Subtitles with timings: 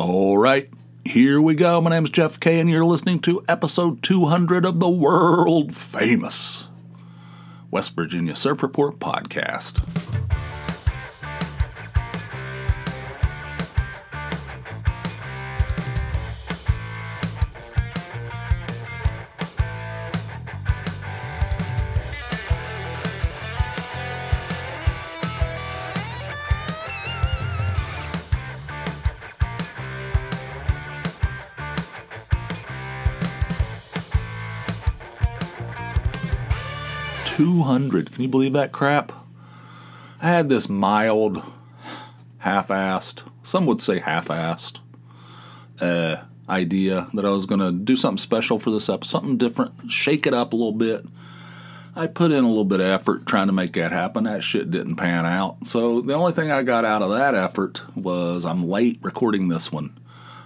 [0.00, 0.66] All right,
[1.04, 1.78] here we go.
[1.82, 6.68] My name's Jeff Kay, and you're listening to episode 200 of the world famous
[7.70, 10.09] West Virginia Surf Report podcast.
[37.60, 38.10] 200.
[38.12, 39.12] Can you believe that crap?
[40.22, 41.42] I had this mild,
[42.38, 44.78] half assed, some would say half assed,
[45.78, 49.92] uh, idea that I was going to do something special for this episode, something different,
[49.92, 51.04] shake it up a little bit.
[51.94, 54.24] I put in a little bit of effort trying to make that happen.
[54.24, 55.66] That shit didn't pan out.
[55.66, 59.70] So the only thing I got out of that effort was I'm late recording this
[59.70, 59.98] one.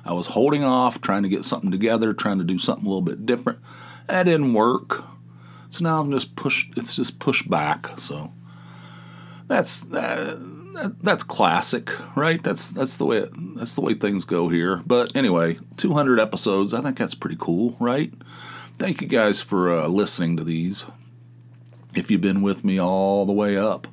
[0.05, 3.03] I was holding off, trying to get something together, trying to do something a little
[3.03, 3.61] bit different.
[4.09, 5.05] That didn't work.
[5.75, 6.73] So now I'm just pushed.
[6.77, 7.99] It's just pushed back.
[7.99, 8.31] So
[9.49, 9.85] that's
[11.03, 12.41] that's classic, right?
[12.41, 14.85] That's that's the way it, that's the way things go here.
[14.87, 16.75] But anyway, 200 episodes.
[16.75, 18.15] I think that's pretty cool, right?
[18.79, 20.87] Thank you guys for uh, listening to these.
[21.93, 23.89] If you've been with me all the way up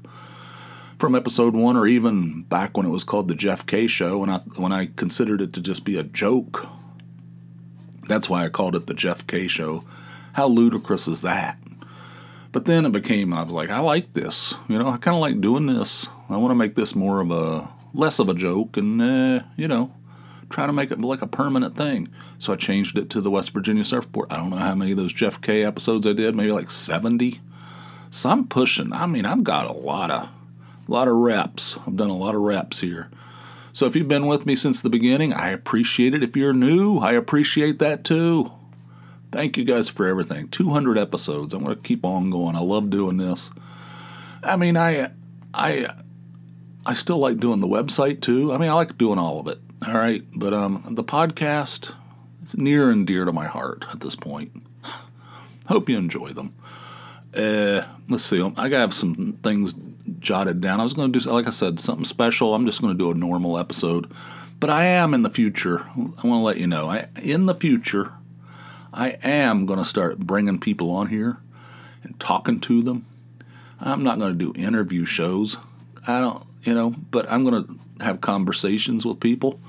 [1.00, 4.30] from episode one, or even back when it was called the Jeff Kay Show, when
[4.30, 6.68] I when I considered it to just be a joke.
[8.08, 9.84] That's why I called it the Jeff Kay Show.
[10.34, 11.58] How ludicrous is that?
[12.52, 14.56] But then it became, I was like, I like this.
[14.68, 16.08] You know, I kind of like doing this.
[16.30, 19.68] I want to make this more of a, less of a joke and, uh, you
[19.68, 19.94] know,
[20.50, 22.10] try to make it like a permanent thing.
[22.40, 24.32] So I changed it to the West Virginia Surf Report.
[24.32, 27.40] I don't know how many of those Jeff Kay episodes I did, maybe like 70.
[28.10, 28.92] So I'm pushing.
[28.92, 31.78] I mean, I've got a lot of, a lot of reps.
[31.88, 33.10] I've done a lot of reps here.
[33.74, 36.24] So if you've been with me since the beginning, I appreciate it.
[36.24, 38.52] If you're new, I appreciate that too.
[39.32, 40.50] Thank you guys for everything.
[40.50, 41.54] 200 episodes.
[41.54, 42.56] I'm going to keep on going.
[42.56, 43.52] I love doing this.
[44.44, 45.12] I mean, I
[45.54, 45.88] I
[46.86, 48.52] I still like doing the website too.
[48.52, 49.60] I mean, I like doing all of it.
[49.88, 51.94] All right, but um the podcast
[52.42, 54.52] it's near and dear to my heart at this point.
[55.68, 56.54] Hope you enjoy them.
[57.36, 58.42] Uh, let's see.
[58.58, 59.76] I have some things
[60.20, 60.80] jotted down.
[60.80, 62.54] I was going to do, like I said, something special.
[62.54, 64.12] I'm just going to do a normal episode,
[64.60, 65.86] but I am in the future.
[65.96, 66.90] I want to let you know.
[66.90, 68.12] I in the future
[68.94, 71.38] I am going to start bringing people on here
[72.04, 73.06] and talking to them.
[73.80, 75.58] I'm not going to do interview shows.
[76.08, 79.60] I don't, you know, but I'm going to have conversations with people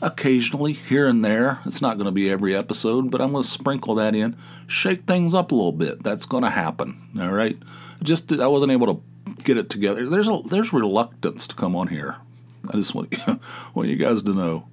[0.00, 1.60] occasionally here and there.
[1.64, 4.36] It's not going to be every episode, but I'm going to sprinkle that in,
[4.66, 6.02] shake things up a little bit.
[6.02, 7.08] That's going to happen.
[7.18, 7.56] All right.
[8.02, 9.02] Just I wasn't able to
[9.44, 10.08] get it together.
[10.08, 12.16] There's a there's reluctance to come on here.
[12.68, 13.14] I just want
[13.74, 14.66] want you guys to know.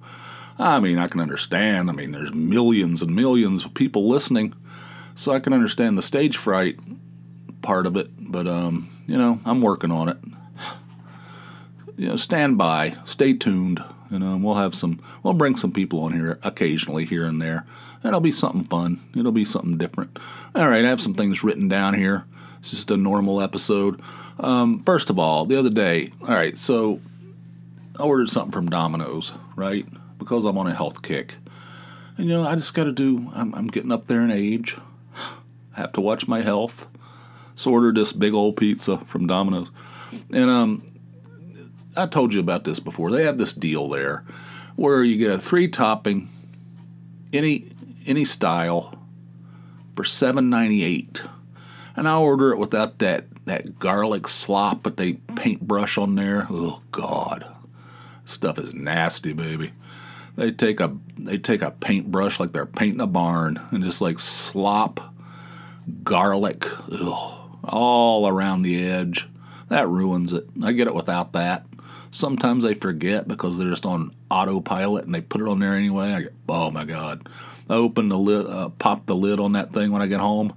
[0.60, 1.88] I mean, I can understand.
[1.88, 4.52] I mean, there's millions and millions of people listening,
[5.14, 6.78] so I can understand the stage fright
[7.62, 8.10] part of it.
[8.18, 10.18] But um, you know, I'm working on it.
[11.96, 13.82] You know, stand by, stay tuned.
[14.10, 15.02] You know, we'll have some.
[15.22, 17.64] We'll bring some people on here occasionally, here and there.
[18.02, 19.00] That'll be something fun.
[19.14, 20.18] It'll be something different.
[20.54, 22.24] All right, I have some things written down here.
[22.58, 24.00] It's just a normal episode.
[24.38, 27.00] Um, first of all, the other day, all right, so
[27.98, 29.86] I ordered something from Domino's, right?
[30.20, 31.34] Because I'm on a health kick.
[32.16, 34.76] And you know, I just got to do, I'm, I'm, getting up there in age.
[35.76, 36.86] I have to watch my health.
[37.56, 39.70] So order this big old pizza from Domino's.
[40.30, 40.84] And um,
[41.96, 43.10] I told you about this before.
[43.10, 44.24] They have this deal there
[44.76, 46.28] where you get a three topping,
[47.32, 47.66] any
[48.06, 48.98] any style,
[49.94, 51.22] for seven ninety eight,
[51.96, 56.46] and I order it without that that garlic slop that they paintbrush on there.
[56.48, 57.44] Oh God,
[58.24, 59.72] stuff is nasty, baby.
[60.40, 64.18] They take a they take a paintbrush like they're painting a barn and just like
[64.18, 65.14] slop
[66.02, 69.28] garlic ugh, all around the edge.
[69.68, 70.48] That ruins it.
[70.62, 71.66] I get it without that.
[72.10, 76.14] Sometimes they forget because they're just on autopilot and they put it on there anyway.
[76.14, 77.28] I get, oh my god!
[77.68, 80.54] I open the lid, uh, pop the lid on that thing when I get home,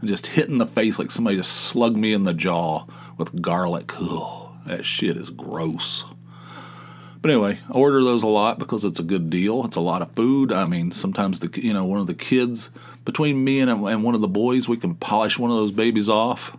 [0.00, 2.86] and just hit in the face like somebody just slugged me in the jaw
[3.18, 3.92] with garlic.
[4.00, 6.04] Ugh, that shit is gross.
[7.26, 9.64] But anyway, I order those a lot because it's a good deal.
[9.64, 10.52] It's a lot of food.
[10.52, 12.70] I mean, sometimes the you know one of the kids
[13.04, 16.08] between me and and one of the boys, we can polish one of those babies
[16.08, 16.56] off.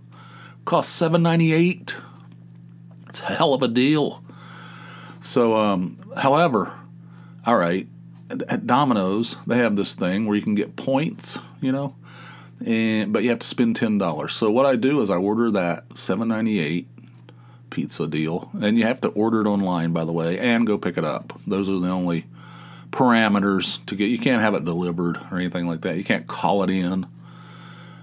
[0.66, 1.96] Cost seven ninety eight.
[3.08, 4.22] It's a hell of a deal.
[5.22, 6.74] So, um, however,
[7.46, 7.88] all right,
[8.30, 11.96] at Domino's they have this thing where you can get points, you know,
[12.66, 14.34] and but you have to spend ten dollars.
[14.34, 16.90] So what I do is I order that seven ninety eight
[17.78, 18.50] pizza deal.
[18.60, 21.40] And you have to order it online, by the way, and go pick it up.
[21.46, 22.26] Those are the only
[22.90, 24.10] parameters to get.
[24.10, 25.96] You can't have it delivered or anything like that.
[25.96, 27.06] You can't call it in.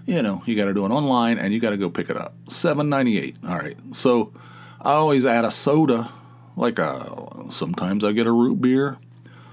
[0.06, 2.17] You know, you got to do it online and you got to go pick it
[2.17, 2.35] up.
[2.49, 3.37] Seven ninety eight.
[3.43, 3.76] All right.
[3.91, 4.32] So
[4.81, 6.12] I always add a soda.
[6.56, 8.99] Like a sometimes I get a root beer,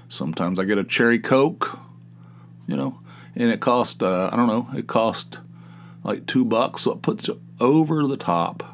[0.08, 1.80] sometimes I get a cherry coke.
[2.68, 3.00] You know,
[3.34, 4.68] and it cost uh, I don't know.
[4.78, 5.40] It cost
[6.04, 6.82] like two bucks.
[6.82, 8.71] So it puts it over the top.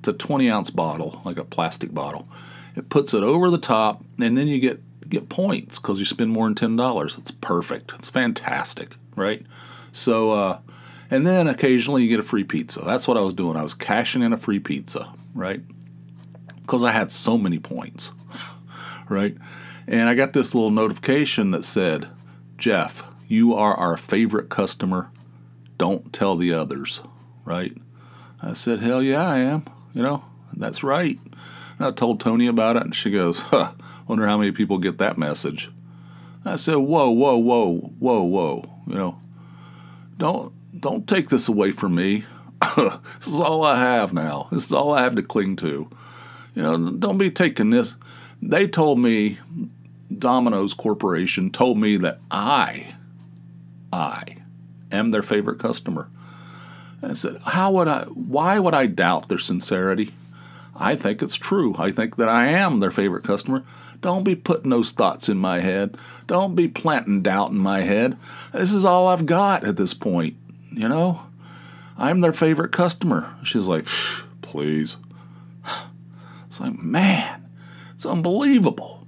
[0.00, 2.26] It's a twenty ounce bottle, like a plastic bottle.
[2.74, 4.80] It puts it over the top, and then you get
[5.10, 7.18] get points because you spend more than ten dollars.
[7.18, 7.92] It's perfect.
[7.98, 9.44] It's fantastic, right?
[9.92, 10.58] So, uh,
[11.10, 12.80] and then occasionally you get a free pizza.
[12.80, 13.58] That's what I was doing.
[13.58, 15.60] I was cashing in a free pizza, right?
[16.62, 18.12] Because I had so many points,
[19.10, 19.36] right?
[19.86, 22.08] And I got this little notification that said,
[22.56, 25.10] "Jeff, you are our favorite customer.
[25.76, 27.00] Don't tell the others,"
[27.44, 27.76] right?
[28.40, 29.64] I said, "Hell yeah, I am."
[29.94, 30.24] You know,
[30.56, 31.18] that's right.
[31.78, 33.72] And I told Tony about it, and she goes, huh,
[34.06, 35.70] wonder how many people get that message.
[36.44, 39.20] I said, whoa, whoa, whoa, whoa, whoa, you know,
[40.16, 42.24] don't don't take this away from me.
[42.76, 44.48] this is all I have now.
[44.50, 45.90] This is all I have to cling to.
[46.54, 47.94] You know, don't be taking this.
[48.42, 49.38] They told me,
[50.16, 52.94] Domino's Corporation told me that I,
[53.92, 54.36] I,
[54.90, 56.08] am their favorite customer.
[57.02, 58.04] I said, how would I?
[58.04, 60.14] Why would I doubt their sincerity?
[60.76, 61.74] I think it's true.
[61.78, 63.64] I think that I am their favorite customer.
[64.00, 65.96] Don't be putting those thoughts in my head.
[66.26, 68.16] Don't be planting doubt in my head.
[68.52, 70.36] This is all I've got at this point,
[70.72, 71.26] you know?
[71.98, 73.34] I'm their favorite customer.
[73.44, 73.86] She's like,
[74.42, 74.96] please.
[76.46, 77.48] It's like, man,
[77.94, 78.99] it's unbelievable.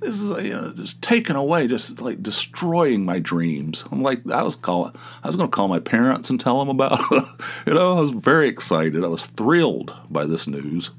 [0.00, 3.84] This is you know, just taken away, just like destroying my dreams.
[3.92, 6.68] I'm like, I was calling, I was going to call my parents and tell them
[6.68, 7.00] about.
[7.10, 7.24] It.
[7.66, 9.04] you know, I was very excited.
[9.04, 10.90] I was thrilled by this news.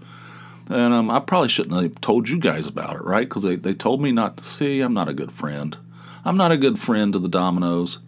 [0.70, 3.28] And um, I probably shouldn't have told you guys about it, right?
[3.28, 4.82] Because they, they told me not to see.
[4.82, 5.76] I'm not a good friend.
[6.24, 8.00] I'm not a good friend to the Domino's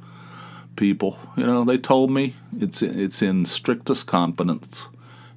[0.75, 1.17] people.
[1.35, 4.87] You know, they told me it's it's in strictest confidence,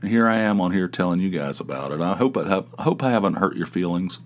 [0.02, 2.00] and here I am on here telling you guys about it.
[2.00, 4.18] I hope I have, I hope I haven't hurt your feelings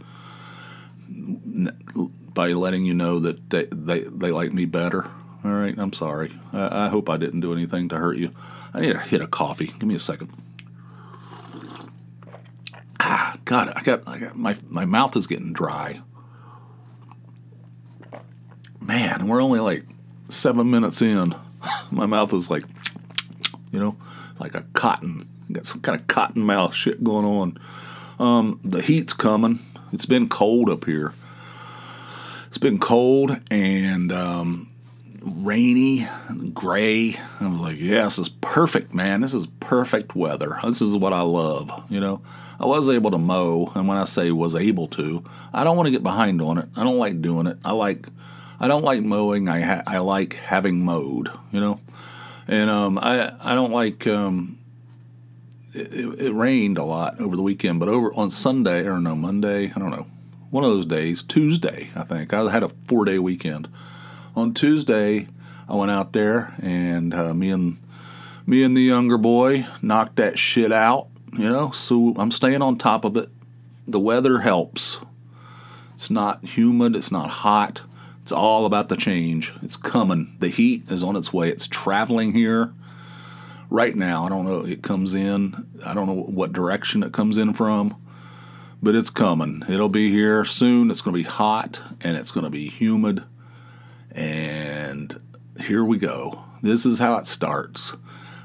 [2.35, 5.11] by letting you know that they they, they like me better.
[5.45, 6.33] All right, I'm sorry.
[6.53, 8.33] I, I hope I didn't do anything to hurt you.
[8.75, 9.67] I need to hit a coffee.
[9.67, 10.31] Give me a second.
[13.01, 16.03] Ah, God, I got, I got my my mouth is getting dry.
[18.81, 19.85] Man, we're only like
[20.29, 21.35] seven minutes in.
[21.91, 22.65] My mouth is like,
[23.71, 23.97] you know,
[24.39, 25.29] like a cotton.
[25.53, 27.59] Got some kind of cotton mouth shit going on.
[28.19, 29.61] Um, the heat's coming.
[29.93, 31.13] It's been cold up here.
[32.51, 34.73] It's been cold and um,
[35.23, 37.15] rainy, and gray.
[37.39, 39.21] I was like, yeah, this is perfect, man.
[39.21, 40.59] This is perfect weather.
[40.65, 42.23] This is what I love, you know.
[42.59, 45.23] I was able to mow, and when I say was able to,
[45.55, 46.69] I don't want to get behind on it.
[46.75, 47.57] I don't like doing it.
[47.65, 48.09] I like,
[48.59, 49.49] I don't like mowing.
[49.49, 51.81] I ha- I like having mowed, you know,
[52.49, 54.59] and um, I I don't like um,
[55.73, 59.73] it, it, rained a lot over the weekend, but over on Sunday or no Monday,
[59.75, 60.09] I don't know,
[60.51, 63.69] one of those days, Tuesday, I think I had a four day weekend.
[64.37, 65.27] On Tuesday,
[65.69, 67.79] I went out there and uh, me and
[68.47, 72.77] me and the younger boy knocked that shit out you know, so I'm staying on
[72.77, 73.29] top of it.
[73.87, 74.99] The weather helps.
[75.95, 77.83] It's not humid, it's not hot.
[78.23, 79.53] It's all about the change.
[79.63, 80.37] It's coming.
[80.41, 81.49] The heat is on its way.
[81.49, 82.73] It's traveling here
[83.71, 84.27] right now.
[84.27, 84.65] I don't know.
[84.65, 85.67] It comes in.
[85.85, 87.97] I don't know what direction it comes in from,
[88.83, 89.65] but it's coming.
[89.69, 90.91] It'll be here soon.
[90.91, 93.25] It's going to be hot and it's going to be humid.
[94.11, 95.21] And
[95.61, 96.45] here we go.
[96.63, 97.95] This is how it starts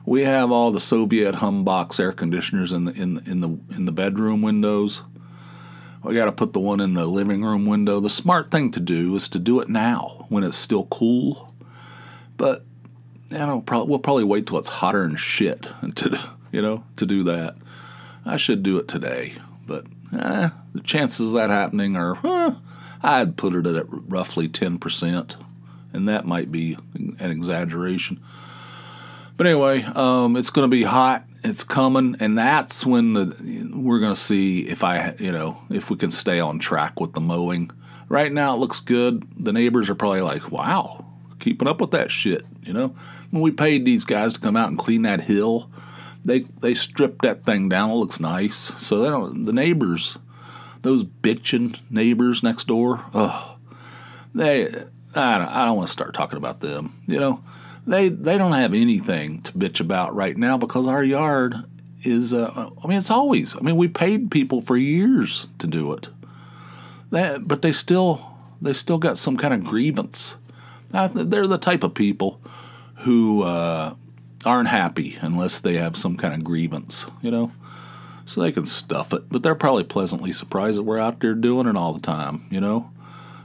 [0.05, 3.91] we have all the Soviet humbox air conditioners in the in in the in the
[3.91, 5.01] bedroom windows.
[6.03, 7.99] We got to put the one in the living room window.
[7.99, 11.51] The smart thing to do is to do it now when it's still cool.
[12.37, 12.63] But
[13.31, 17.05] you know, probably, we'll probably wait till it's hotter and shit to you know to
[17.05, 17.55] do that.
[18.25, 19.33] I should do it today,
[19.65, 22.55] but eh, the chances of that happening are eh,
[23.01, 25.37] I'd put it at roughly ten percent,
[25.93, 28.19] and that might be an exaggeration.
[29.37, 31.25] But anyway, um, it's going to be hot.
[31.43, 35.89] It's coming, and that's when the we're going to see if I, you know, if
[35.89, 37.71] we can stay on track with the mowing.
[38.07, 39.27] Right now, it looks good.
[39.37, 41.05] The neighbors are probably like, "Wow,
[41.39, 42.95] keeping up with that shit." You know,
[43.31, 45.69] when we paid these guys to come out and clean that hill,
[46.25, 47.91] they they stripped that thing down.
[47.91, 48.55] It looks nice.
[48.55, 49.45] So they don't.
[49.45, 50.17] The neighbors,
[50.81, 53.57] those bitching neighbors next door, oh,
[54.33, 54.67] they.
[55.17, 57.01] I don't, I don't want to start talking about them.
[57.07, 57.43] You know,
[57.87, 61.55] they they don't have anything to bitch about right now because our yard
[62.03, 62.33] is.
[62.33, 63.55] Uh, I mean, it's always.
[63.55, 66.09] I mean, we paid people for years to do it.
[67.11, 70.37] That, but they still they still got some kind of grievance.
[70.91, 72.41] They're the type of people
[72.99, 73.95] who uh,
[74.45, 77.51] aren't happy unless they have some kind of grievance, you know?
[78.25, 81.67] So they can stuff it, but they're probably pleasantly surprised that we're out there doing
[81.67, 82.89] it all the time, you know?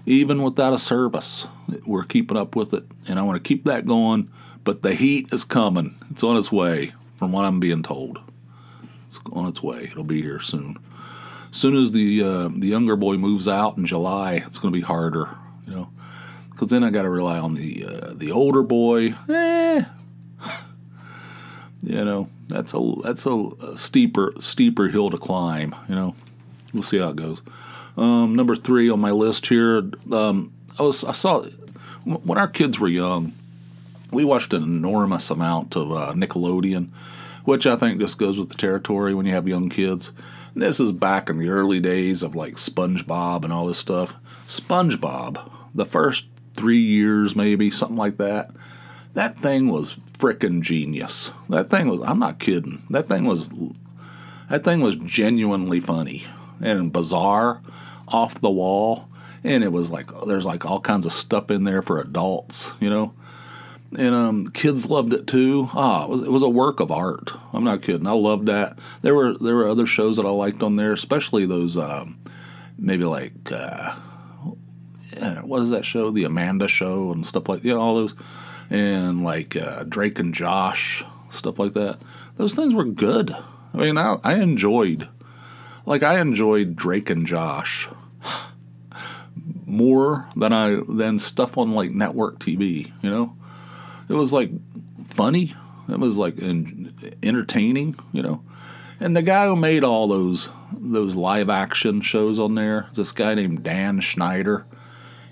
[0.06, 1.46] Even without a service,
[1.86, 4.30] we're keeping up with it, and I want to keep that going.
[4.64, 8.18] But the heat is coming; it's on its way, from what I'm being told.
[9.06, 9.84] It's on its way.
[9.84, 10.78] It'll be here soon.
[11.50, 14.78] As soon as the uh, the younger boy moves out in July, it's going to
[14.78, 15.28] be harder,
[15.66, 15.90] you know,
[16.50, 19.14] because then I got to rely on the uh, the older boy.
[19.28, 19.84] Eh,
[21.82, 23.30] you know, that's a that's a,
[23.62, 25.74] a, steeper steeper hill to climb.
[25.88, 26.14] You know,
[26.72, 27.42] we'll see how it goes.
[27.96, 31.44] Um, number three on my list here, um, I was I saw
[32.04, 33.32] when our kids were young,
[34.10, 36.88] we watched an enormous amount of uh, Nickelodeon,
[37.44, 40.12] which I think just goes with the territory when you have young kids.
[40.54, 44.16] This is back in the early days of like SpongeBob and all this stuff.
[44.46, 48.50] SpongeBob, the first three years, maybe, something like that.
[49.14, 51.30] That thing was freaking genius.
[51.48, 52.82] That thing was, I'm not kidding.
[52.90, 53.50] That thing was,
[54.48, 56.26] that thing was genuinely funny
[56.60, 57.62] and bizarre,
[58.06, 59.08] off the wall.
[59.42, 62.90] And it was like, there's like all kinds of stuff in there for adults, you
[62.90, 63.14] know?
[63.96, 65.68] and um, kids loved it too.
[65.74, 67.32] Ah, it was, it was a work of art.
[67.52, 68.06] I'm not kidding.
[68.06, 68.78] I loved that.
[69.02, 72.18] There were there were other shows that I liked on there, especially those um,
[72.78, 73.94] maybe like uh,
[75.42, 76.10] what is that show?
[76.10, 78.14] The Amanda Show and stuff like you know all those,
[78.70, 81.98] and like uh, Drake and Josh stuff like that.
[82.36, 83.36] Those things were good.
[83.74, 85.08] I mean, I, I enjoyed
[85.84, 87.88] like I enjoyed Drake and Josh
[89.66, 92.92] more than I than stuff on like network TV.
[93.02, 93.36] You know
[94.10, 94.50] it was like
[95.06, 95.54] funny.
[95.88, 96.38] It was like
[97.22, 98.42] entertaining, you know.
[98.98, 103.34] And the guy who made all those those live action shows on there, this guy
[103.34, 104.66] named Dan Schneider.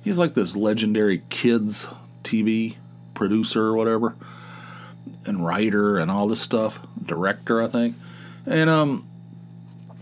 [0.03, 1.89] He's like this legendary kids
[2.23, 2.77] TV
[3.19, 4.15] producer or whatever,
[5.27, 7.97] and writer and all this stuff, director I think.
[8.47, 9.07] And um,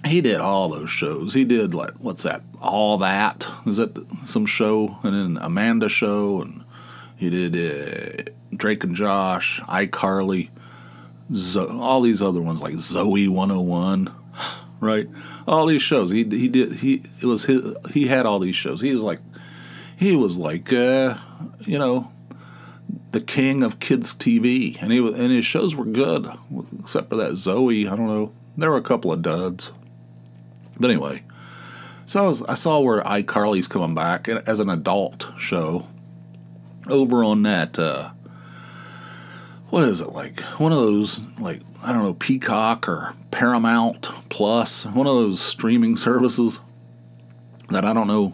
[0.05, 1.35] he did all those shows.
[1.35, 2.43] He did like what's that?
[2.61, 6.63] All that is that some show, and then Amanda show, and
[7.17, 10.51] he did uh, Drake and Josh, iCarly,
[11.35, 14.13] Zo- all these other ones like Zoey 101,
[14.81, 15.09] right?
[15.49, 16.11] All these shows.
[16.11, 18.81] He he did he it was his he had all these shows.
[18.81, 19.21] He was like
[19.97, 21.17] he was like uh,
[21.61, 22.13] you know
[23.17, 26.31] the king of kids TV, and he was, and his shows were good,
[26.79, 27.91] except for that Zoey.
[27.91, 28.31] I don't know.
[28.59, 29.73] There were a couple of duds,
[30.79, 31.23] but anyway.
[32.05, 35.87] So I, was, I saw where iCarly's coming back as an adult show
[36.89, 38.11] over on that uh,
[39.71, 44.87] what is it like one of those like i don't know peacock or paramount plus
[44.87, 46.61] one of those streaming services
[47.71, 48.33] that i don't know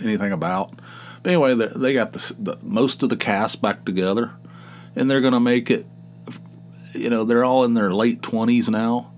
[0.00, 0.77] anything about
[1.22, 4.32] but anyway they, got the, the, most of the cast back together
[4.96, 5.86] and they're going to make it
[6.92, 9.12] you know they're all in their late 20s now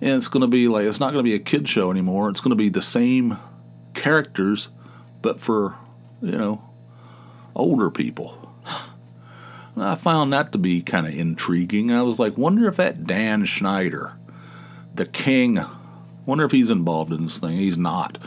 [0.00, 2.28] and it's going to be like it's not going to be a kid show anymore
[2.28, 3.38] it's going to be the same
[3.94, 4.68] characters
[5.22, 5.76] but for
[6.20, 6.62] you know
[7.54, 8.44] older people
[9.76, 11.90] I found that to be kind of intriguing.
[11.90, 14.12] I was like, wonder if that Dan Schneider,
[14.94, 15.58] the king,
[16.26, 17.56] wonder if he's involved in this thing.
[17.56, 18.18] He's not.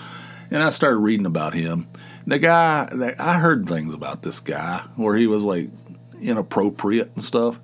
[0.49, 1.87] And I started reading about him.
[2.25, 5.69] The guy, I heard things about this guy where he was like
[6.21, 7.59] inappropriate and stuff.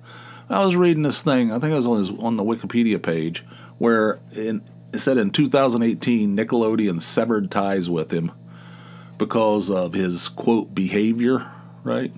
[0.48, 3.44] I was reading this thing, I think it was on, his, on the Wikipedia page,
[3.78, 4.62] where in,
[4.92, 8.30] it said in 2018 Nickelodeon severed ties with him
[9.16, 11.50] because of his quote behavior,
[11.82, 12.12] right?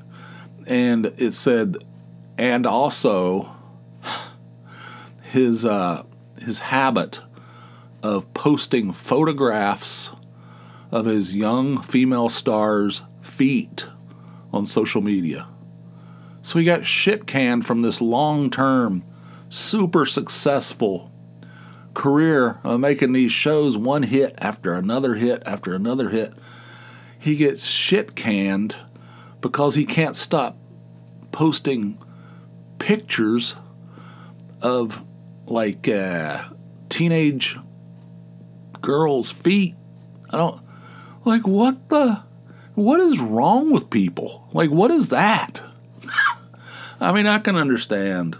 [0.67, 1.85] and it said,
[2.37, 3.55] and also
[5.23, 6.05] his uh,
[6.41, 7.21] his habit
[8.03, 10.11] of posting photographs
[10.91, 13.89] of his young female stars' feet
[14.53, 15.49] on social media.
[16.43, 19.05] So he got shit canned from this long term,
[19.49, 21.11] super successful
[21.95, 26.33] career of making these shows one hit after another hit after another hit.
[27.19, 28.77] He gets shit canned
[29.41, 30.57] because he can't stop
[31.33, 31.99] posting
[32.79, 33.57] pictures
[34.61, 35.05] of
[35.47, 36.45] like uh,
[36.89, 37.59] teenage
[38.81, 39.75] girls' feet.
[40.31, 40.61] I don't
[41.27, 42.23] like what the
[42.75, 44.49] what is wrong with people?
[44.53, 45.63] Like what is that?
[47.01, 48.39] I mean, I can understand.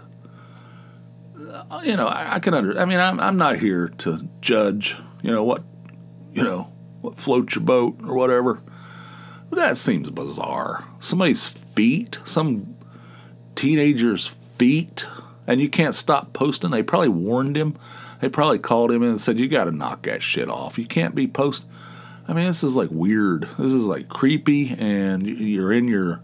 [1.37, 2.79] Uh, you know, I, I can under.
[2.79, 4.95] I mean, I'm I'm not here to judge.
[5.21, 5.63] You know what,
[6.33, 8.61] you know what floats your boat or whatever.
[9.49, 10.85] But that seems bizarre.
[10.99, 12.75] Somebody's feet, some
[13.55, 15.05] teenager's feet,
[15.45, 16.71] and you can't stop posting.
[16.71, 17.73] They probably warned him.
[18.21, 20.79] They probably called him in and said, "You got to knock that shit off.
[20.79, 21.69] You can't be posting."
[22.27, 23.47] I mean, this is like weird.
[23.57, 26.21] This is like creepy, and you're in your,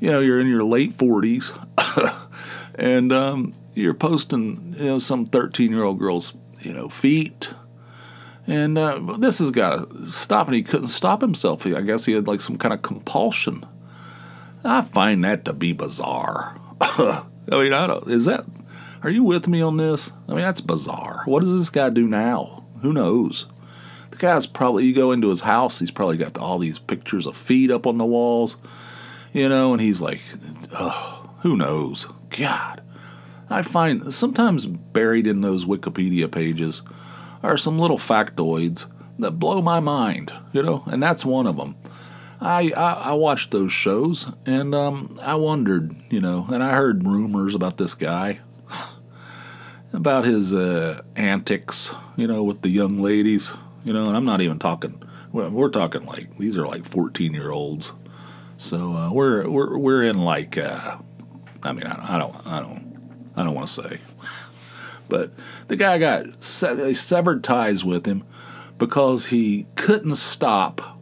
[0.00, 1.52] you know, you're in your late forties,
[2.74, 7.54] and um, you're posting, you know, some thirteen-year-old girl's, you know, feet,
[8.46, 10.48] and uh, this has got to stop.
[10.48, 11.66] And he couldn't stop himself.
[11.66, 13.64] I guess he had like some kind of compulsion.
[14.64, 16.58] I find that to be bizarre.
[16.80, 18.08] I mean, I don't.
[18.08, 18.44] Is that?
[19.02, 20.12] Are you with me on this?
[20.28, 21.22] I mean, that's bizarre.
[21.24, 22.64] What does this guy do now?
[22.82, 23.46] Who knows?
[24.12, 27.36] The guy's probably, you go into his house, he's probably got all these pictures of
[27.36, 28.56] feet up on the walls,
[29.32, 30.20] you know, and he's like,
[30.72, 32.06] oh, who knows?
[32.30, 32.82] God.
[33.50, 36.82] I find sometimes buried in those Wikipedia pages
[37.42, 38.86] are some little factoids
[39.18, 41.76] that blow my mind, you know, and that's one of them.
[42.40, 47.06] I, I, I watched those shows and um, I wondered, you know, and I heard
[47.06, 48.40] rumors about this guy,
[49.92, 53.52] about his uh, antics, you know, with the young ladies.
[53.84, 55.02] You know, and I'm not even talking.
[55.32, 57.94] We're talking like these are like 14 year olds.
[58.56, 60.58] So uh, we're we're we're in like.
[60.58, 60.98] Uh,
[61.62, 64.00] I mean, I, I don't I don't I don't want to say,
[65.08, 65.32] but
[65.68, 66.26] the guy got
[66.76, 68.24] they severed ties with him
[68.78, 70.98] because he couldn't stop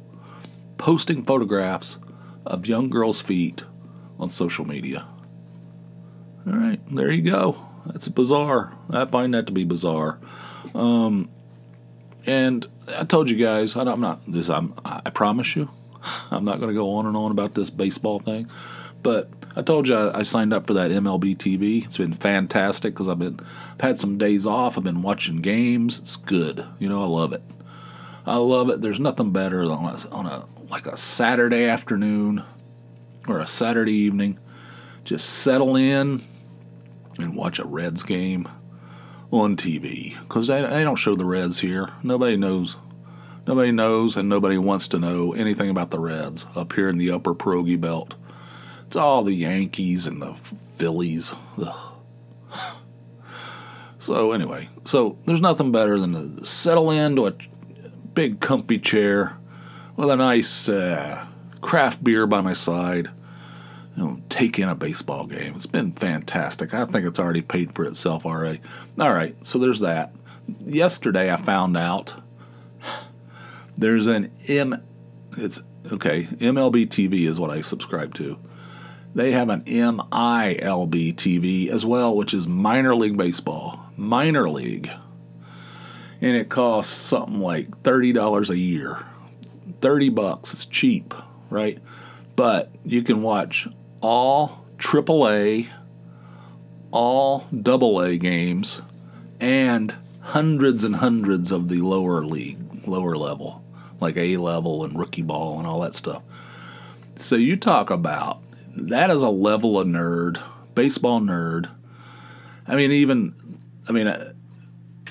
[0.79, 1.99] posting photographs
[2.47, 3.65] of young girls' feet
[4.19, 5.07] on social media.
[6.47, 7.59] All right, there you go.
[7.87, 8.73] That's bizarre.
[8.91, 10.19] I find that to be bizarre.
[10.75, 11.31] Um,
[12.27, 14.49] and I told you guys, I'm not this.
[14.49, 14.75] I'm.
[14.85, 15.71] I promise you,
[16.31, 18.49] I'm not going to go on and on about this baseball thing.
[19.03, 21.85] But I told you I, I signed up for that MLB TV.
[21.85, 23.41] It's been fantastic because I've been
[23.75, 24.77] I've had some days off.
[24.77, 25.99] I've been watching games.
[25.99, 26.65] It's good.
[26.79, 27.43] You know, I love it.
[28.27, 28.81] I love it.
[28.81, 32.45] There's nothing better than on a, on a like a Saturday afternoon
[33.27, 34.39] or a Saturday evening.
[35.05, 36.23] Just settle in
[37.19, 38.49] and watch a Reds game
[39.31, 41.91] on TV because they, they don't show the Reds here.
[42.03, 42.77] Nobody knows.
[43.47, 47.11] Nobody knows and nobody wants to know anything about the Reds up here in the
[47.11, 48.15] upper Pierogi belt.
[48.87, 50.35] It's all the Yankees and the
[50.77, 51.33] Phillies.
[51.59, 51.91] Ugh.
[53.99, 57.35] So, anyway, so there's nothing better than to settle into a
[58.15, 59.37] big, comfy chair
[59.95, 61.27] with a nice uh,
[61.61, 63.11] craft beer by my side
[64.01, 65.55] you know, take in a baseball game.
[65.55, 66.73] It's been fantastic.
[66.73, 68.61] I think it's already paid for itself already.
[68.99, 70.15] All right, so there's that.
[70.65, 72.15] Yesterday I found out
[73.77, 74.83] there's an M
[75.37, 78.39] it's okay, MLB TV is what I subscribe to.
[79.15, 83.81] They have an MILB TV as well, which is minor league baseball.
[83.97, 84.91] Minor league.
[86.21, 89.05] And it costs something like $30 a year.
[89.81, 90.53] 30 bucks.
[90.53, 91.13] It's cheap,
[91.49, 91.79] right?
[92.37, 93.67] But you can watch
[94.01, 95.69] all AAA,
[96.91, 98.81] all AA games,
[99.39, 103.65] and hundreds and hundreds of the lower league, lower level,
[104.01, 106.23] like A level and rookie ball and all that stuff.
[107.17, 108.43] So you talk about
[108.77, 110.43] that is a level of nerd,
[110.75, 111.71] baseball nerd.
[112.67, 113.35] I mean, even
[113.89, 114.31] I mean, I,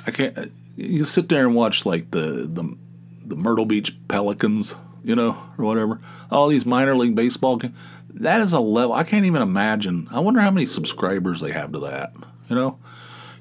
[0.07, 0.51] I can't.
[0.75, 2.77] You sit there and watch like the the
[3.25, 6.01] the Myrtle Beach Pelicans, you know, or whatever.
[6.31, 7.75] All these minor league baseball games
[8.19, 10.07] that is a level I can't even imagine.
[10.11, 12.13] I wonder how many subscribers they have to that.
[12.49, 12.79] You know,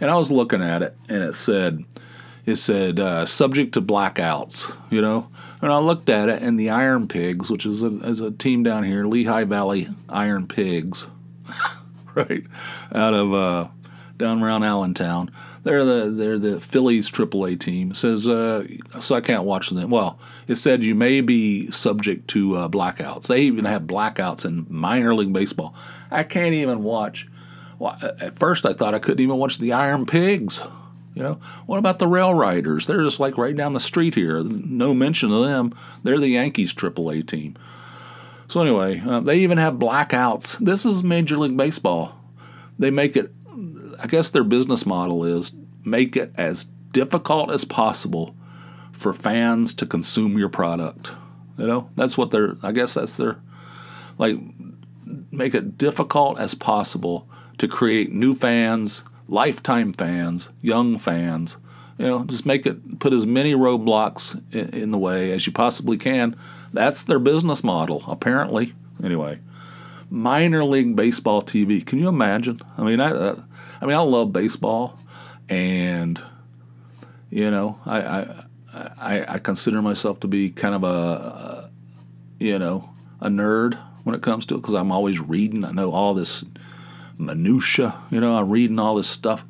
[0.01, 1.85] and I was looking at it, and it said
[2.47, 4.75] it said uh, subject to blackouts.
[4.91, 5.29] You know,
[5.61, 8.63] and I looked at it, and the Iron Pigs, which is a, is a team
[8.63, 11.09] down here, Lehigh Valley Iron Pigs,
[12.15, 12.45] right
[12.93, 13.69] out of uh,
[14.17, 15.31] down around Allentown.
[15.63, 17.91] They're the they're the Phillies AAA team.
[17.91, 18.67] It says uh,
[19.01, 19.91] so I can't watch them.
[19.91, 23.27] Well, it said you may be subject to uh, blackouts.
[23.29, 25.75] They even have blackouts in minor league baseball.
[26.11, 27.29] I can't even watch.
[27.79, 30.63] Well, at first I thought I couldn't even watch the Iron Pigs.
[31.15, 32.87] You know, what about the Rail Riders?
[32.87, 34.43] They're just like right down the street here.
[34.45, 35.75] No mention of them.
[36.05, 37.57] They're the Yankees AAA team.
[38.47, 40.59] So anyway, uh, they even have blackouts.
[40.59, 42.15] This is Major League Baseball.
[42.79, 43.33] They make it
[43.99, 45.53] I guess their business model is
[45.85, 48.35] make it as difficult as possible
[48.93, 51.13] for fans to consume your product.
[51.57, 53.41] You know, that's what they're, I guess that's their,
[54.19, 54.39] like,
[55.31, 61.59] make it difficult as possible to create new fans, lifetime fans, young fans.
[61.99, 65.53] You know, just make it, put as many roadblocks in, in the way as you
[65.53, 66.37] possibly can.
[66.73, 68.75] That's their business model, apparently.
[69.03, 69.41] Anyway,
[70.11, 71.85] minor league baseball TV.
[71.85, 72.61] Can you imagine?
[72.77, 73.43] I mean, I, uh,
[73.81, 74.99] I mean, I love baseball,
[75.49, 76.23] and
[77.31, 81.71] you know, I I I, I consider myself to be kind of a,
[82.39, 85.65] you know a nerd when it comes to it because I'm always reading.
[85.65, 86.45] I know all this
[87.19, 87.95] minutia.
[88.11, 89.45] You know, I'm reading all this stuff.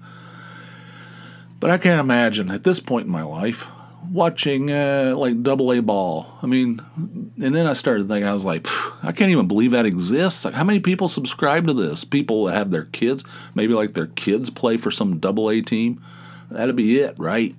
[1.60, 3.66] But I can't imagine at this point in my life
[4.10, 6.38] watching uh, like double A ball.
[6.42, 8.66] I mean, and then I started thinking, I was like,
[9.02, 10.44] I can't even believe that exists.
[10.44, 12.04] Like, how many people subscribe to this?
[12.04, 16.02] People that have their kids, maybe like their kids play for some double A team.
[16.50, 17.54] That'd be it, right?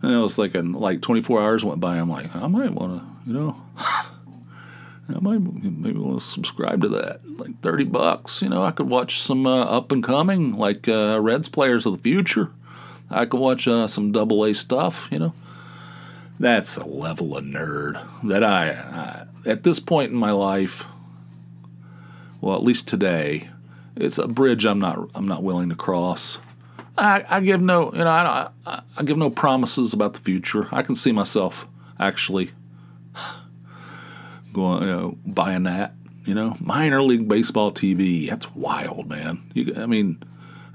[0.00, 1.96] And I was thinking, like 24 hours went by.
[1.96, 6.88] I'm like, I might want to, you know, I might maybe want to subscribe to
[6.88, 7.20] that.
[7.38, 11.18] Like 30 bucks, you know, I could watch some uh, up and coming, like uh,
[11.20, 12.50] Reds players of the future.
[13.10, 15.34] I could watch uh, some double A stuff, you know
[16.42, 20.84] that's a level of nerd that I, I, at this point in my life
[22.40, 23.48] well at least today
[23.96, 26.38] it's a bridge i'm not i'm not willing to cross.
[26.98, 30.68] I, I give no you know I, I, I give no promises about the future.
[30.72, 31.66] I can see myself
[32.00, 32.50] actually
[34.52, 36.56] going you know buying that you know.
[36.60, 39.48] Minor league baseball tv that's wild man.
[39.54, 40.20] You, i mean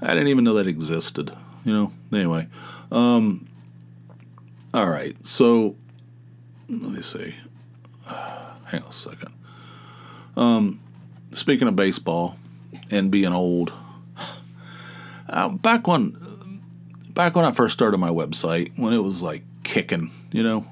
[0.00, 1.92] i didn't even know that existed you know.
[2.10, 2.48] Anyway
[2.90, 3.46] um
[4.78, 5.74] all right, so
[6.68, 7.34] let me see.
[8.06, 9.32] Hang on a second.
[10.36, 10.78] Um,
[11.32, 12.36] speaking of baseball
[12.88, 13.72] and being old,
[15.28, 16.62] uh, back when
[17.10, 20.64] back when I first started my website, when it was like kicking, you know,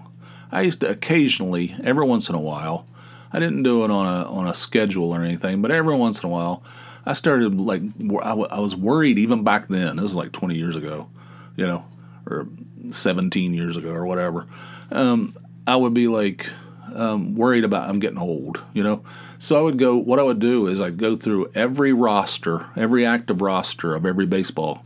[0.53, 2.87] I used to occasionally, every once in a while,
[3.33, 6.29] I didn't do it on a on a schedule or anything, but every once in
[6.29, 6.63] a while,
[7.05, 9.97] I started like I, w- I was worried even back then.
[9.97, 11.09] This was like 20 years ago,
[11.57, 11.85] you know,
[12.27, 12.49] or
[12.91, 14.47] 17 years ago or whatever,
[14.91, 15.37] um,
[15.67, 16.51] I would be like
[16.95, 19.03] um, worried about I'm getting old, you know.
[19.39, 19.97] So I would go.
[19.97, 24.27] What I would do is I'd go through every roster, every active roster of every
[24.27, 24.85] baseball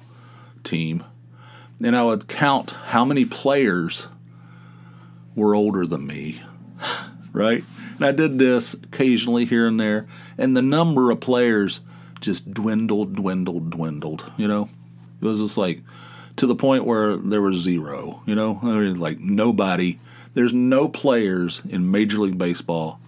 [0.65, 1.05] team,
[1.83, 4.09] and I would count how many players
[5.35, 6.43] were older than me,
[7.33, 7.65] right?
[7.97, 11.81] And I did this occasionally here and there, and the number of players
[12.21, 14.31] just dwindled, dwindled, dwindled.
[14.37, 14.69] You know,
[15.21, 15.83] it was just like
[16.41, 18.23] to the point where there was zero.
[18.25, 19.99] You know, I mean, like nobody.
[20.33, 22.99] There's no players in Major League Baseball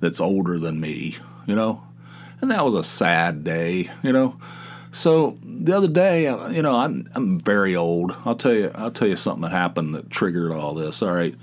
[0.00, 1.16] that's older than me.
[1.46, 1.82] You know,
[2.40, 3.88] and that was a sad day.
[4.02, 4.36] You know,
[4.90, 8.16] so the other day, uh, you know, I'm I'm very old.
[8.24, 8.72] I'll tell you.
[8.74, 11.02] I'll tell you something that happened that triggered all this.
[11.02, 11.36] All right,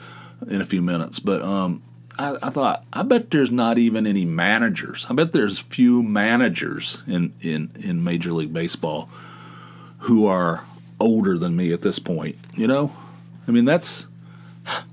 [0.47, 1.81] in a few minutes, but um.
[2.15, 5.07] I, I thought I bet there's not even any managers.
[5.09, 9.09] I bet there's few managers in, in, in Major League Baseball
[9.97, 10.63] who are
[11.03, 12.91] older than me at this point, you know?
[13.47, 14.07] I mean, that's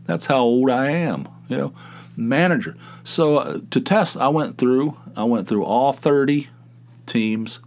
[0.07, 1.75] that's how old I am, you know?
[2.17, 2.77] Manager.
[3.05, 6.49] So uh, to test, I went through I went through all 30
[7.07, 7.61] teams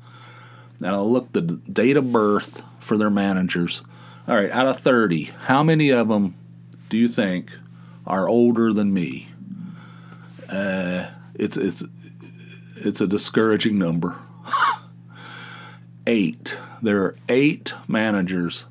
[0.80, 3.82] and I looked the date of birth for their managers.
[4.28, 6.36] All right, out of 30, how many of them
[6.90, 7.58] do you think
[8.06, 9.30] are older than me?
[10.50, 11.84] Uh, it's it's
[12.76, 14.18] it's a discouraging number.
[16.08, 18.66] Eight there are eight managers,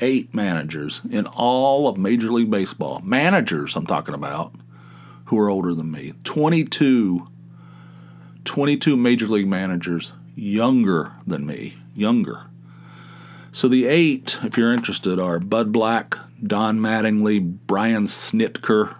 [0.00, 4.52] eight managers in all of Major League Baseball, managers I'm talking about,
[5.26, 6.14] who are older than me.
[6.24, 7.28] 22,
[8.44, 12.46] 22 Major League managers younger than me, younger.
[13.52, 18.96] So the eight, if you're interested, are Bud Black, Don Mattingly, Brian Snitker,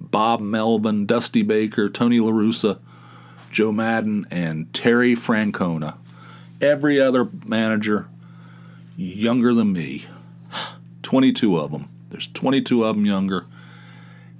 [0.00, 2.78] Bob Melvin, Dusty Baker, Tony La Russa,
[3.50, 5.99] Joe Maddon, and Terry Francona
[6.60, 8.08] every other manager
[8.96, 10.06] younger than me.
[11.02, 11.88] 22 of them.
[12.10, 13.46] There's 22 of them younger.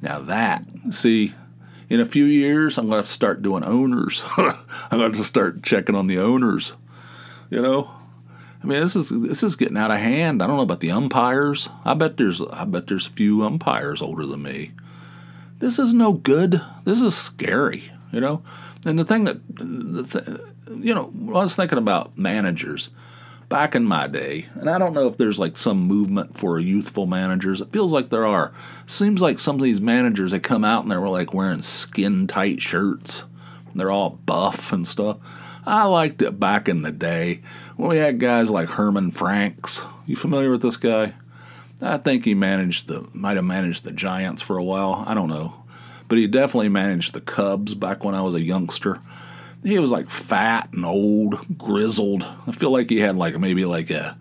[0.03, 1.35] Now that, see,
[1.89, 4.25] in a few years, I'm going to start doing owners.
[4.37, 6.75] I'm going to start checking on the owners.
[7.51, 7.91] You know,
[8.63, 10.43] I mean, this is this is getting out of hand.
[10.43, 11.69] I don't know about the umpires.
[11.85, 14.73] I bet there's I bet there's a few umpires older than me.
[15.59, 16.63] This is no good.
[16.85, 17.91] This is scary.
[18.13, 18.43] You know,
[18.85, 22.91] and the thing that the th- you know, I was thinking about managers
[23.49, 27.07] back in my day, and I don't know if there's like some movement for youthful
[27.07, 27.61] managers.
[27.61, 28.53] It feels like there are.
[28.87, 32.63] Seems like some of these managers they come out and they're like wearing skin tight
[32.63, 33.25] shirts.
[33.75, 35.19] They're all buff and stuff.
[35.67, 37.43] I liked it back in the day
[37.77, 39.83] when we had guys like Herman Franks.
[40.07, 41.15] You familiar with this guy?
[41.83, 45.05] I think he managed the might have managed the Giants for a while.
[45.07, 45.65] I don't know,
[46.09, 49.01] but he definitely managed the Cubs back when I was a youngster
[49.63, 52.25] he was like fat and old, grizzled.
[52.47, 54.17] I feel like he had like maybe like a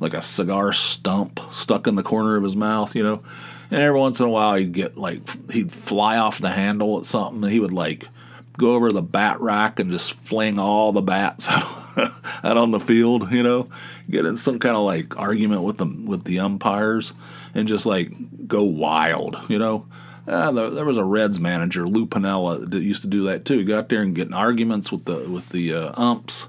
[0.00, 3.22] like a cigar stump stuck in the corner of his mouth, you know.
[3.70, 7.06] And every once in a while he'd get like he'd fly off the handle at
[7.06, 8.08] something he would like
[8.56, 12.80] go over the bat rack and just fling all the bats out, out on the
[12.80, 13.68] field, you know,
[14.10, 17.12] get in some kind of like argument with the with the umpires
[17.54, 18.12] and just like
[18.46, 19.86] go wild, you know.
[20.26, 23.64] Uh, there was a Reds manager, Lou Piniella, that used to do that too.
[23.64, 26.48] Got there and get in arguments with the with the uh, umps,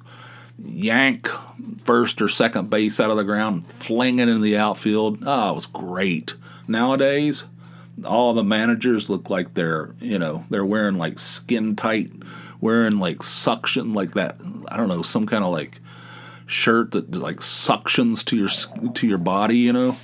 [0.64, 1.30] yank
[1.84, 5.20] first or second base out of the ground, fling it into the outfield.
[5.26, 6.36] Oh, it was great,
[6.68, 7.46] Nowadays,
[8.04, 12.12] all the managers look like they're, you know, they're wearing like skin tight,
[12.60, 14.38] wearing like suction, like that.
[14.70, 15.80] I don't know, some kind of like
[16.48, 18.50] shirt that like suctions to your
[18.94, 19.98] to your body, you know.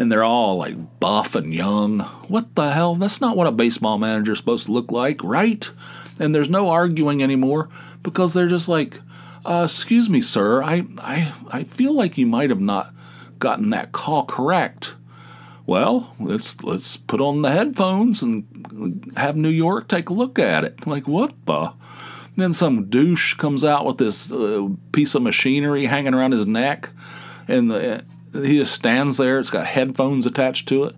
[0.00, 2.00] And they're all like buff and young.
[2.26, 2.94] What the hell?
[2.94, 5.70] That's not what a baseball manager is supposed to look like, right?
[6.18, 7.68] And there's no arguing anymore
[8.02, 8.98] because they're just like,
[9.44, 10.62] uh, "Excuse me, sir.
[10.62, 12.94] I I I feel like you might have not
[13.38, 14.94] gotten that call correct."
[15.66, 20.64] Well, let's let's put on the headphones and have New York take a look at
[20.64, 20.86] it.
[20.86, 21.74] Like what the?
[22.36, 26.88] Then some douche comes out with this uh, piece of machinery hanging around his neck,
[27.46, 29.38] and the, he just stands there.
[29.38, 30.96] It's got headphones attached to it,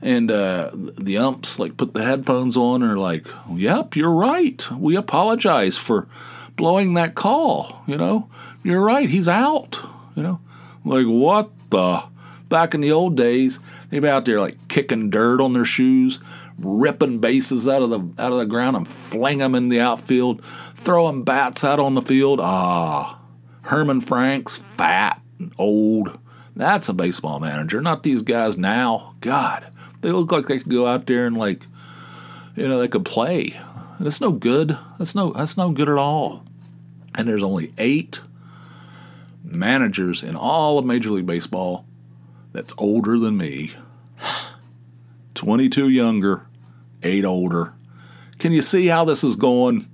[0.00, 4.70] and uh, the umps like put the headphones on and are like, "Yep, you're right.
[4.72, 6.08] We apologize for
[6.56, 7.82] blowing that call.
[7.86, 8.28] You know,
[8.62, 9.08] you're right.
[9.08, 9.80] He's out.
[10.14, 10.40] You know,
[10.84, 12.02] like what the."
[12.48, 16.18] Back in the old days, they'd be out there like kicking dirt on their shoes,
[16.58, 20.44] ripping bases out of the out of the ground and fling them in the outfield,
[20.74, 22.40] throwing bats out on the field.
[22.42, 23.20] Ah,
[23.62, 25.22] Herman Franks, fat,
[25.58, 26.18] old.
[26.60, 29.14] That's a baseball manager, not these guys now.
[29.22, 29.66] God,
[30.02, 31.66] they look like they could go out there and like,
[32.54, 33.58] you know, they could play.
[33.98, 34.76] That's no good.
[34.98, 36.44] That's no that's no good at all.
[37.14, 38.20] And there's only eight
[39.42, 41.86] managers in all of Major League Baseball
[42.52, 43.72] that's older than me.
[45.34, 46.46] 22 younger,
[47.02, 47.72] eight older.
[48.38, 49.88] Can you see how this is going?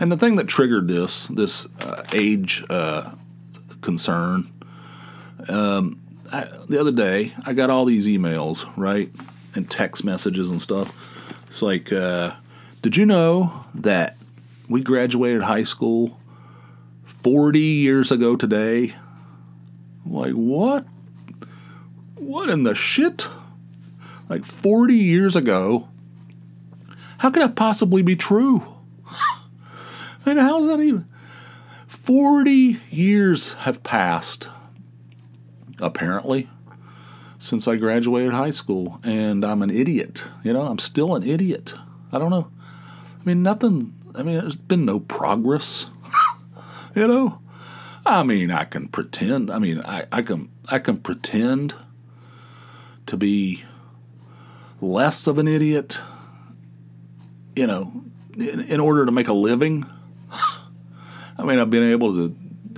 [0.00, 3.12] And the thing that triggered this, this uh, age uh,
[3.82, 4.52] concern,
[5.48, 6.00] um,
[6.32, 9.10] I, the other day I got all these emails, right,
[9.54, 11.34] and text messages and stuff.
[11.46, 12.32] It's like, uh,
[12.82, 14.16] did you know that
[14.68, 16.18] we graduated high school
[17.04, 18.94] 40 years ago today?
[20.06, 20.84] Like, what?
[22.16, 23.28] What in the shit?
[24.28, 25.88] Like 40 years ago,
[27.18, 28.62] how could that possibly be true?
[29.10, 31.06] I mean, how's that even?
[31.86, 34.48] 40 years have passed,
[35.80, 36.48] apparently,
[37.38, 40.28] since I graduated high school, and I'm an idiot.
[40.42, 41.74] You know, I'm still an idiot.
[42.12, 42.50] I don't know.
[43.20, 45.86] I mean, nothing, I mean, there's been no progress.
[46.94, 47.40] you know?
[48.06, 49.50] I mean, I can pretend.
[49.50, 51.74] I mean, I, I can I can pretend
[53.04, 53.64] to be
[54.80, 56.00] less of an idiot,
[57.54, 58.02] you know,
[58.34, 59.84] in, in order to make a living.
[61.38, 62.36] I mean, I've been able to,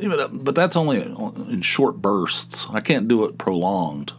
[0.08, 2.66] but that's only in short bursts.
[2.70, 4.12] I can't do it prolonged.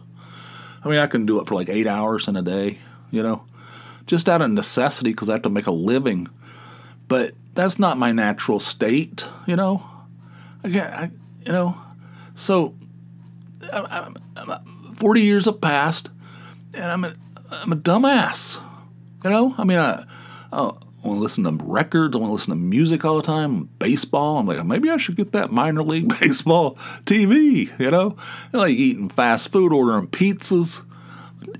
[0.84, 2.78] I mean, I can do it for like eight hours in a day,
[3.10, 3.44] you know,
[4.06, 6.28] just out of necessity because I have to make a living.
[7.08, 9.86] But that's not my natural state, you know.
[10.64, 11.10] I can't, I,
[11.44, 11.76] you know.
[12.34, 12.74] So,
[13.72, 14.60] I, I,
[14.94, 16.10] 40 years have passed,
[16.74, 17.14] and I'm a,
[17.50, 18.60] I'm a dumbass.
[19.22, 20.04] You know, I mean, I,
[20.52, 22.14] uh, I want to listen to records.
[22.14, 23.64] I want to listen to music all the time.
[23.80, 24.38] Baseball.
[24.38, 27.76] I'm like, maybe I should get that minor league baseball TV.
[27.78, 28.16] You know,
[28.52, 30.82] I like eating fast food, ordering pizzas.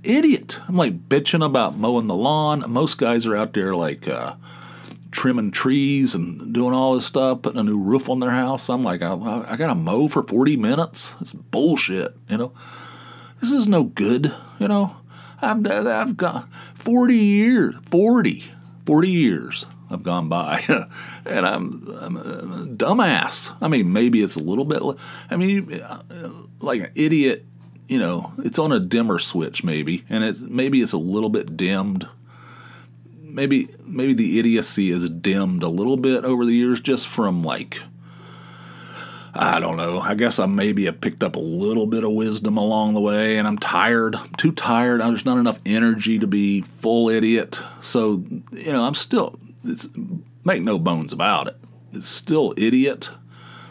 [0.05, 0.61] Idiot.
[0.69, 2.65] I'm like bitching about mowing the lawn.
[2.69, 4.37] Most guys are out there like uh,
[5.11, 8.69] trimming trees and doing all this stuff, putting a new roof on their house.
[8.69, 9.13] I'm like, I,
[9.49, 11.17] I got to mow for 40 minutes.
[11.21, 12.17] It's bullshit.
[12.29, 12.53] You know,
[13.41, 14.33] this is no good.
[14.61, 14.97] You know.
[15.45, 18.45] I've, I've got 40 years, 40,
[18.87, 20.64] 40 years have gone by,
[21.27, 23.55] and I'm, I'm, a dumbass.
[23.61, 24.83] I mean, maybe it's a little bit,
[25.31, 26.03] I mean, uh,
[26.61, 27.45] like an idiot,
[27.88, 31.57] you know, it's on a dimmer switch maybe, and it's maybe it's a little bit
[31.57, 32.09] dimmed.
[33.21, 37.83] Maybe maybe the idiocy is dimmed a little bit over the years just from like
[39.35, 39.99] I don't know.
[39.99, 43.38] I guess I maybe have picked up a little bit of wisdom along the way,
[43.38, 44.14] and I'm tired.
[44.14, 45.01] I'm too tired.
[45.01, 47.62] There's not enough energy to be full idiot.
[47.81, 49.38] So, you know, I'm still,
[50.45, 51.57] make no bones about it.
[51.95, 53.11] It's still idiot,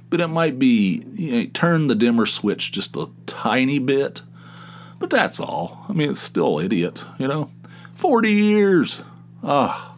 [0.10, 4.24] but it might be, you know, turn the dimmer switch just a tiny bit.
[4.98, 5.86] But that's all.
[5.88, 7.52] I mean, it's still idiot, you know?
[7.94, 9.04] 40 years.
[9.44, 9.90] Ah.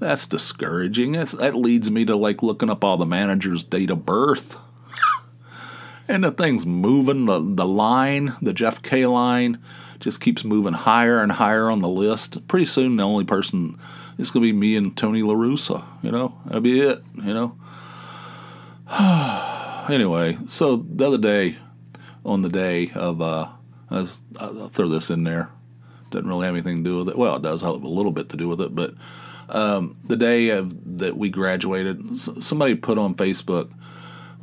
[0.00, 1.12] That's discouraging.
[1.12, 4.58] That's, that leads me to like looking up all the manager's date of birth
[6.08, 7.26] and the thing's moving.
[7.26, 9.58] The the line, the Jeff Kay line,
[10.00, 12.46] just keeps moving higher and higher on the list.
[12.48, 13.78] Pretty soon, the only person
[14.16, 15.84] going to be me and Tony La Russa.
[16.02, 17.02] You know, that'll be it.
[17.14, 17.56] You know.
[19.88, 21.56] anyway, so the other day,
[22.24, 23.48] on the day of, uh,
[23.90, 24.06] I'll
[24.68, 25.50] throw this in there.
[26.10, 27.18] Doesn't really have anything to do with it.
[27.18, 28.94] Well, it does have a little bit to do with it, but
[29.48, 33.72] um, the day of, that we graduated, somebody put on Facebook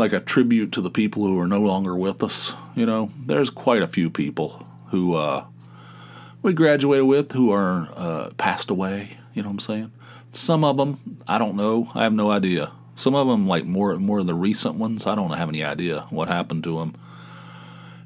[0.02, 2.54] like a tribute to the people who are no longer with us.
[2.76, 5.46] You know, there's quite a few people who uh,
[6.42, 9.18] we graduated with who are uh, passed away.
[9.36, 9.92] You know what I'm saying?
[10.32, 11.92] Some of them, I don't know.
[11.94, 12.72] I have no idea.
[12.96, 16.08] Some of them, like more more of the recent ones, I don't have any idea
[16.10, 16.96] what happened to them.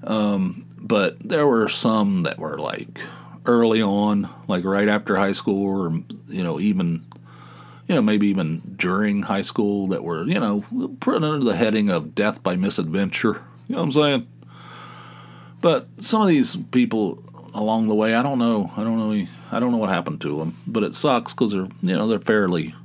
[0.03, 2.99] Um, but there were some that were like
[3.45, 7.05] early on, like right after high school, or you know, even
[7.88, 10.63] you know, maybe even during high school that were you know
[11.00, 13.41] put under the heading of death by misadventure.
[13.67, 14.28] You know what I'm saying?
[15.62, 17.24] But some of these people
[17.56, 18.71] along the way, I don't know.
[18.78, 19.28] I don't know.
[19.52, 20.58] I don't know what happened to them.
[20.67, 22.76] But it sucks because they're you know they're fairly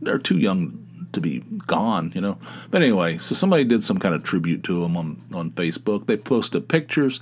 [0.00, 2.38] they're too young to be gone, you know.
[2.70, 6.06] But anyway, so somebody did some kind of tribute to them on on Facebook.
[6.06, 7.20] They posted pictures,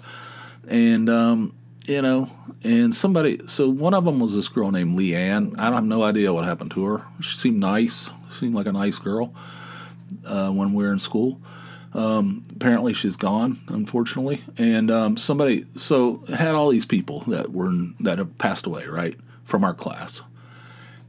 [0.68, 1.54] and um,
[1.88, 2.30] you know,
[2.62, 3.40] and somebody.
[3.48, 5.58] So one of them was this girl named Leanne.
[5.58, 7.02] I have no idea what happened to her.
[7.20, 8.10] She seemed nice.
[8.30, 9.34] Seemed like a nice girl
[10.26, 11.40] uh, when we were in school.
[11.94, 14.44] Um, apparently, she's gone, unfortunately.
[14.58, 19.16] And um, somebody, so had all these people that were that have passed away, right,
[19.44, 20.20] from our class.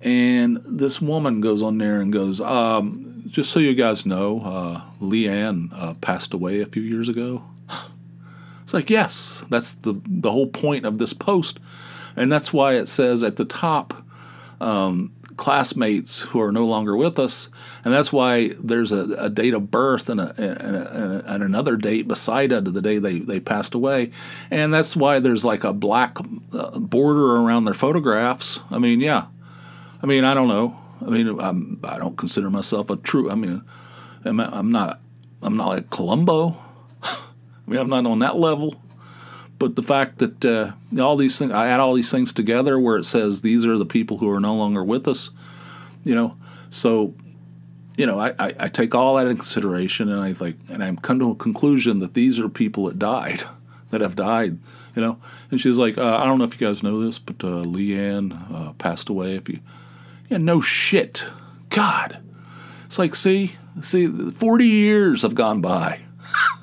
[0.02, 4.82] And this woman goes on there and goes, um, just so you guys know, uh,
[5.02, 7.44] Leanne uh, passed away a few years ago.
[8.70, 11.60] It's like, yes, that's the, the whole point of this post.
[12.16, 14.06] And that's why it says at the top,
[14.62, 17.50] um, classmates who are no longer with us.
[17.84, 21.78] And that's why there's a, a date of birth and, a, and, a, and, another
[21.78, 24.12] date beside it, the day they, they passed away.
[24.52, 26.20] And that's why there's like a black
[26.54, 28.60] uh, border around their photographs.
[28.70, 29.26] I mean, yeah,
[30.04, 30.80] I mean, I don't know.
[31.02, 33.32] I mean, I'm, I don't consider myself a true.
[33.32, 33.64] I mean,
[34.26, 35.02] I'm, I'm not.
[35.42, 36.69] I'm not like Columbo.
[37.78, 38.76] I'm not on that level.
[39.58, 42.96] But the fact that uh, all these things, I add all these things together, where
[42.96, 45.32] it says these are the people who are no longer with us.
[46.04, 46.38] You know,
[46.70, 47.14] so
[47.98, 50.96] you know, I, I, I take all that in consideration, and I like, and I'm
[50.96, 53.44] come to a conclusion that these are people that died,
[53.90, 54.60] that have died
[54.96, 55.18] you know.
[55.52, 58.54] And she's like, uh, I don't know if you guys know this, but uh, Leanne
[58.54, 59.36] uh, passed away.
[59.36, 59.60] If you,
[60.30, 61.24] yeah, no shit.
[61.70, 62.20] God.
[62.86, 66.02] It's like, see, see, 40 years have gone by.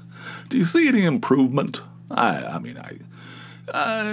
[0.49, 1.83] Do you see any improvement?
[2.11, 2.99] I, I mean, I,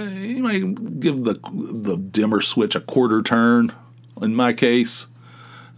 [0.09, 3.73] you might give the the dimmer switch a quarter turn.
[4.21, 5.07] In my case,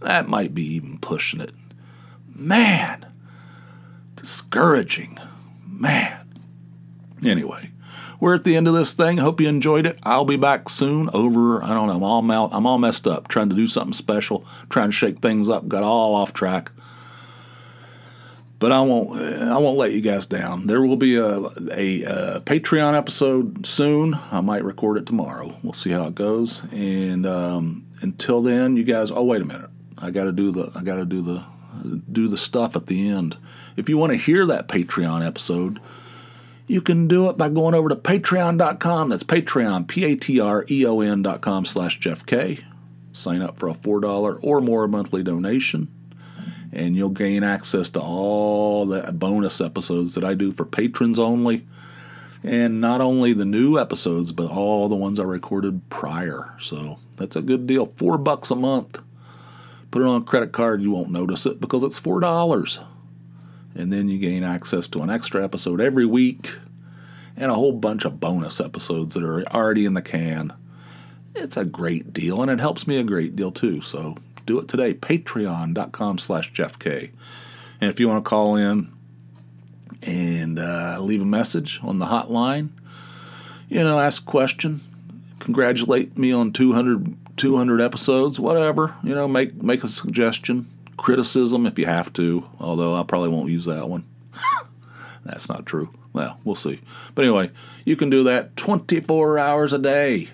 [0.00, 1.54] that might be even pushing it.
[2.34, 3.06] Man,
[4.14, 5.18] discouraging.
[5.66, 6.18] Man.
[7.24, 7.70] Anyway,
[8.20, 9.18] we're at the end of this thing.
[9.18, 9.98] Hope you enjoyed it.
[10.02, 11.10] I'll be back soon.
[11.12, 11.96] Over, I don't know.
[11.96, 15.20] I'm all mal- I'm all messed up trying to do something special, trying to shake
[15.20, 15.68] things up.
[15.68, 16.72] Got all off track.
[18.58, 19.20] But I won't.
[19.20, 20.66] I won't let you guys down.
[20.66, 24.18] There will be a, a, a Patreon episode soon.
[24.30, 25.58] I might record it tomorrow.
[25.62, 26.62] We'll see how it goes.
[26.72, 29.10] And um, until then, you guys.
[29.10, 29.68] Oh, wait a minute.
[29.98, 30.72] I got to do the.
[30.74, 31.44] I got to do the
[32.10, 33.36] do the stuff at the end.
[33.76, 35.80] If you want to hear that Patreon episode,
[36.66, 39.08] you can do it by going over to patreon.com.
[39.10, 42.60] That's Patreon, P A T R E O N.com slash Jeff Kay.
[43.12, 45.88] Sign up for a $4 or more monthly donation,
[46.76, 51.66] and you'll gain access to all the bonus episodes that I do for patrons only.
[52.44, 56.54] And not only the new episodes, but all the ones I recorded prior.
[56.60, 57.86] So that's a good deal.
[57.96, 59.00] Four bucks a month.
[59.90, 62.78] Put it on a credit card, you won't notice it because it's four dollars
[63.76, 66.56] and then you gain access to an extra episode every week
[67.36, 70.52] and a whole bunch of bonus episodes that are already in the can.
[71.34, 73.82] It's a great deal, and it helps me a great deal too.
[73.82, 74.94] So do it today.
[74.94, 77.10] Patreon.com slash Jeff Kay.
[77.80, 78.92] And if you want to call in
[80.02, 82.70] and uh, leave a message on the hotline,
[83.68, 84.80] you know, ask a question,
[85.40, 91.78] congratulate me on 200, 200 episodes, whatever, you know, make, make a suggestion criticism if
[91.78, 94.04] you have to, although I probably won't use that one.
[95.24, 95.92] That's not true.
[96.12, 96.80] Well, we'll see.
[97.14, 97.50] But anyway,
[97.84, 100.30] you can do that 24 hours a day.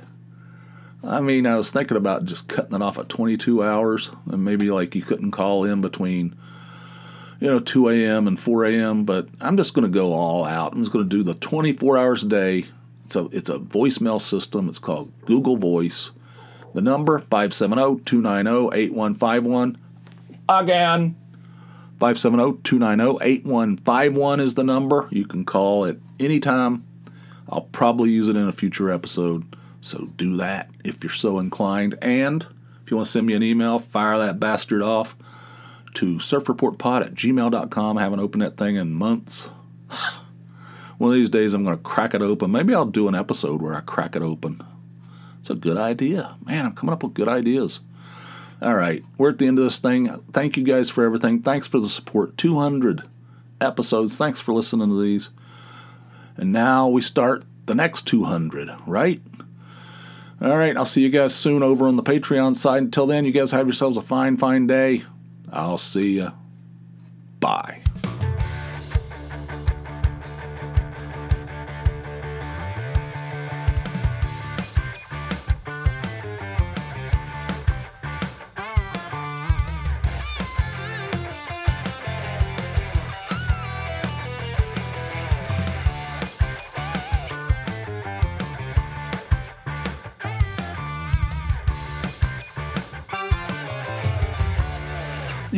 [1.05, 4.71] I mean, I was thinking about just cutting it off at 22 hours, and maybe
[4.71, 6.37] like you couldn't call in between,
[7.41, 8.29] you know, 2 a.m.
[8.29, 9.05] and 4 a.m.
[9.05, 10.73] But I'm just going to go all out.
[10.73, 12.67] I'm just going to do the 24 hours a day.
[13.05, 14.69] It's a it's a voicemail system.
[14.69, 16.13] It's called Google Voice.
[16.75, 19.79] The number 570 290 8151
[20.49, 21.17] again.
[22.03, 25.07] 570-290-8151 is the number.
[25.11, 26.85] You can call at any time.
[27.49, 29.55] I'll probably use it in a future episode.
[29.83, 31.99] So do that if you're so inclined.
[32.01, 32.47] And
[32.83, 35.15] if you want to send me an email, fire that bastard off
[35.95, 37.99] to surfreportpod at gmail.com.
[37.99, 39.51] I haven't opened that thing in months.
[40.99, 42.53] One of these days I'm going to crack it open.
[42.53, 44.63] Maybe I'll do an episode where I crack it open.
[45.41, 46.37] It's a good idea.
[46.47, 47.81] Man, I'm coming up with good ideas.
[48.63, 50.09] All right, we're at the end of this thing.
[50.33, 51.43] Thank you guys for everything.
[51.43, 52.39] Thanks for the support.
[52.39, 53.03] 200
[53.61, 54.17] episodes.
[54.17, 55.31] Thanks for listening to these.
[56.37, 59.21] And now we start the next 200, right?
[60.43, 62.83] All right, I'll see you guys soon over on the Patreon side.
[62.83, 65.05] Until then, you guys have yourselves a fine, fine day.
[65.53, 66.33] I'll see you.
[67.39, 67.82] Bye.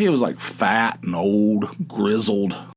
[0.05, 2.55] He was like fat and old, grizzled.